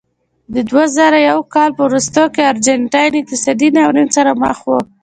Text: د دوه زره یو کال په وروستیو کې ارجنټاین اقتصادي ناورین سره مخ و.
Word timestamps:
د 0.53 0.55
دوه 0.69 0.83
زره 0.95 1.19
یو 1.29 1.39
کال 1.53 1.69
په 1.77 1.81
وروستیو 1.87 2.33
کې 2.35 2.49
ارجنټاین 2.51 3.11
اقتصادي 3.17 3.67
ناورین 3.77 4.09
سره 4.17 4.31
مخ 4.43 4.57
و. 4.65 4.69